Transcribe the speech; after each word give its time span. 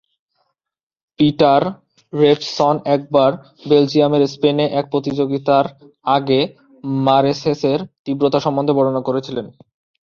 Peter 1.19 1.61
Revson 2.13 2.75
একবার 2.95 3.31
বেলজিয়ামের 3.65 4.23
স্পেনে 4.27 4.65
এক 4.79 4.85
প্রতিযোগিতার 4.93 5.65
আগে 6.07 6.39
মারেসেসের 7.03 7.79
তীব্রতা 8.03 8.39
সম্বন্ধে 8.45 8.73
বর্ণনা 8.77 9.01
করেছিলেন। 9.07 9.45